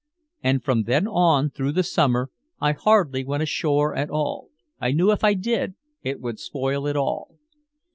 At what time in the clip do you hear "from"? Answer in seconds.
0.63-0.85